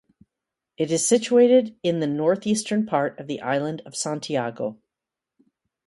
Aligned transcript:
It 0.77 0.89
is 0.91 1.07
situated 1.07 1.77
in 1.83 1.99
the 1.99 2.07
northeastern 2.07 2.87
part 2.87 3.19
of 3.19 3.27
the 3.27 3.39
island 3.41 3.83
of 3.85 3.95
Santiago. 3.95 4.79